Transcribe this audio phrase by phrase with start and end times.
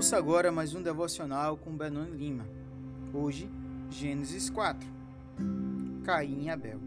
[0.00, 2.46] Ouça agora mais um devocional com Benoni Lima.
[3.12, 3.50] Hoje,
[3.90, 4.88] Gênesis 4.
[6.04, 6.80] Caim e Abel.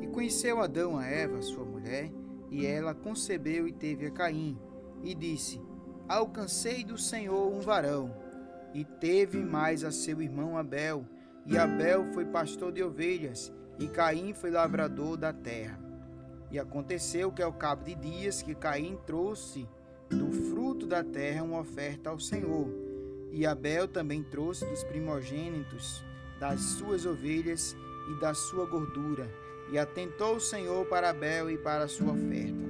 [0.00, 2.10] E conheceu Adão a Eva, sua mulher,
[2.50, 4.58] e ela concebeu e teve a Caim,
[5.02, 5.60] e disse:
[6.08, 8.16] Alcancei do Senhor um varão.
[8.72, 11.04] E teve mais a seu irmão Abel,
[11.44, 15.78] e Abel foi pastor de ovelhas, e Caim foi lavrador da terra.
[16.50, 19.68] E aconteceu que ao cabo de dias que Caim trouxe
[20.14, 22.68] do fruto da terra uma oferta ao Senhor.
[23.30, 26.04] E Abel também trouxe dos primogênitos
[26.38, 27.76] das suas ovelhas
[28.10, 29.28] e da sua gordura.
[29.70, 32.68] E atentou o Senhor para Abel e para a sua oferta.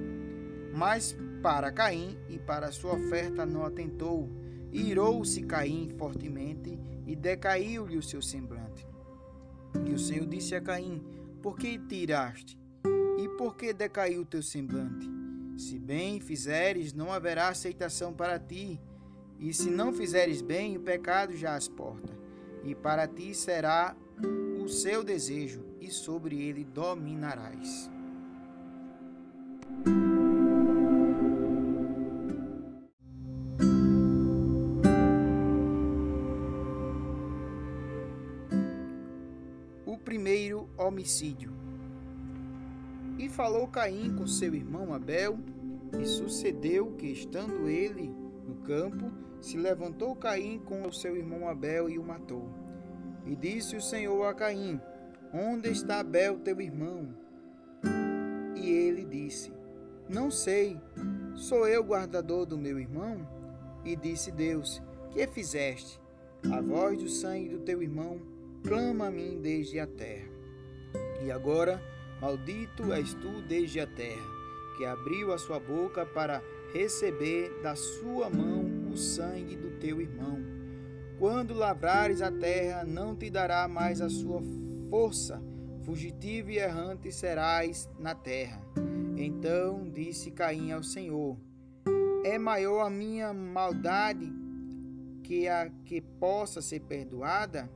[0.73, 4.29] Mas para Caim e para a sua oferta não atentou.
[4.71, 8.87] E irou-se Caim fortemente e decaiu-lhe o seu semblante.
[9.85, 11.03] E o Senhor disse a Caim:
[11.41, 12.57] Por que tiraste?
[13.17, 15.12] E por que decaiu o teu semblante?
[15.57, 18.81] Se bem fizeres, não haverá aceitação para ti,
[19.39, 22.13] e se não fizeres bem, o pecado já as porta.
[22.63, 23.95] E para ti será
[24.61, 27.89] o seu desejo, e sobre ele dominarás.
[39.85, 41.51] O primeiro homicídio.
[43.17, 45.37] E falou Caim com seu irmão Abel,
[45.99, 48.13] e sucedeu que, estando ele
[48.45, 52.49] no campo, se levantou Caim com o seu irmão Abel e o matou.
[53.25, 54.79] E disse o Senhor a Caim:
[55.33, 57.13] Onde está Abel, teu irmão?
[58.55, 59.51] E ele disse:
[60.09, 60.79] Não sei,
[61.35, 63.27] sou eu guardador do meu irmão?
[63.85, 66.01] E disse Deus: Que fizeste?
[66.51, 68.19] A voz do sangue do teu irmão
[68.63, 70.27] clama a mim desde a terra.
[71.25, 71.81] E agora
[72.21, 74.32] Maldito és tu desde a terra,
[74.77, 76.41] que abriu a sua boca para
[76.73, 80.39] receber da sua mão o sangue do teu irmão.
[81.19, 84.41] Quando lavrares a terra, não te dará mais a sua
[84.89, 85.41] força,
[85.83, 88.61] fugitivo e errante serás na terra.
[89.15, 91.37] Então disse Caim ao Senhor:
[92.23, 94.31] É maior a minha maldade
[95.23, 97.69] que a que possa ser perdoada?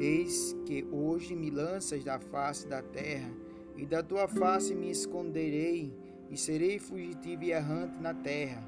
[0.00, 3.30] Eis que hoje me lanças da face da terra,
[3.76, 5.92] e da tua face me esconderei,
[6.30, 8.62] e serei fugitivo e errante na terra.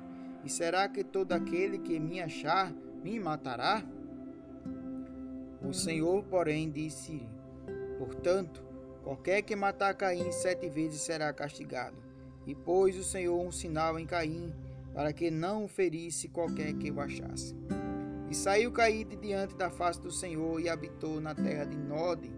[0.44, 2.72] E será que todo aquele que me achar
[3.02, 3.84] me matará?
[5.62, 7.26] O Senhor, porém, disse:
[7.98, 8.62] Portanto,
[9.02, 11.96] qualquer que matar Caim sete vezes será castigado.
[12.46, 14.52] E pôs o Senhor um sinal em Caim,
[14.94, 17.56] para que não o ferisse qualquer que o achasse.
[18.30, 22.30] E saiu Caíde diante da face do Senhor e habitou na terra de Nod,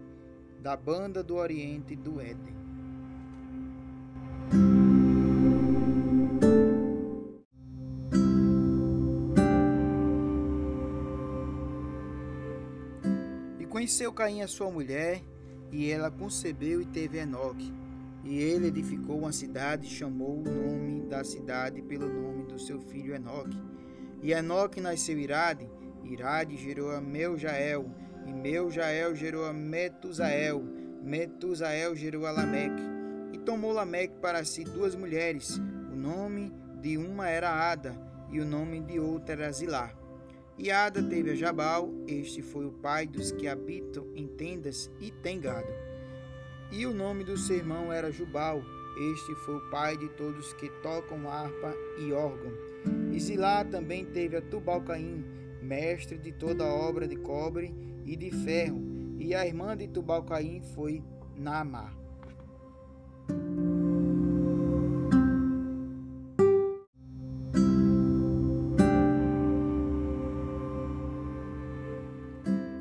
[0.61, 2.55] da banda do oriente do Éden.
[13.59, 15.23] E conheceu Caim a sua mulher,
[15.71, 17.73] e ela concebeu e teve Enoque.
[18.23, 22.79] E ele edificou uma cidade e chamou o nome da cidade pelo nome do seu
[22.81, 23.57] filho Enoque.
[24.21, 25.69] E Enoque nasceu Irade,
[26.03, 27.89] Irade gerou a Meujael,
[28.29, 30.63] e Meujael gerou a Metusael,
[31.01, 32.83] Metusael gerou a Lameque.
[33.33, 35.59] E tomou Lameque para si duas mulheres,
[35.91, 37.95] o nome de uma era Ada,
[38.31, 39.91] e o nome de outra era Zilá.
[40.59, 45.09] E Ada teve a Jabal, este foi o pai dos que habitam em tendas e
[45.09, 45.71] tem gado.
[46.71, 48.61] E o nome do seu irmão era Jubal,
[49.11, 52.51] este foi o pai de todos que tocam harpa e órgão.
[53.11, 55.25] E Zilá também teve a Tubalcaim,
[55.69, 58.81] mestre de toda obra de cobre e de ferro,
[59.19, 61.03] e a irmã de Tubalcaim foi
[61.35, 61.93] Naamá.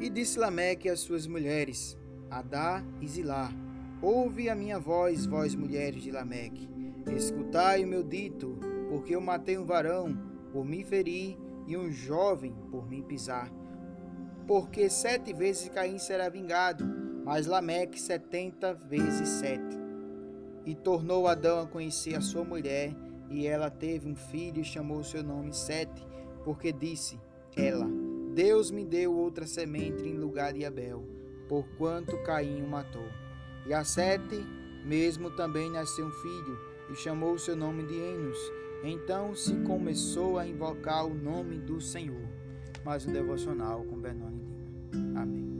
[0.01, 1.99] E disse Lameque às suas mulheres,
[2.31, 3.53] Adá e Zilá,
[4.01, 6.67] Ouve a minha voz, vós mulheres de Lameque.
[7.15, 8.59] Escutai o meu dito,
[8.89, 10.17] porque eu matei um varão,
[10.53, 11.37] por me ferir,
[11.69, 13.53] e um jovem por me pisar.
[14.47, 16.83] Porque sete vezes Caim será vingado,
[17.25, 19.79] mas Lameque setenta vezes sete.
[20.65, 22.95] E tornou Adão a conhecer a sua mulher,
[23.31, 26.03] e ela teve um filho e chamou seu nome Sete,
[26.45, 27.21] porque disse
[27.55, 27.87] ela:
[28.35, 31.05] Deus me deu outra semente em lugar de Abel,
[31.49, 33.07] porquanto Caim o matou.
[33.67, 34.37] E a Sete
[34.85, 36.59] mesmo também nasceu um filho,
[36.91, 38.39] e chamou seu nome de Enos.
[38.83, 42.29] Então se começou a invocar o nome do Senhor.
[42.85, 44.45] Mais um devocional com Benoni
[44.93, 45.23] Lima.
[45.23, 45.58] Amém.